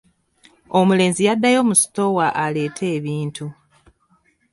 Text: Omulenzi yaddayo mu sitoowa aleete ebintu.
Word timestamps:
Omulenzi 0.77 1.21
yaddayo 1.27 1.59
mu 1.67 1.75
sitoowa 1.81 2.27
aleete 2.43 2.83
ebintu. 2.97 3.45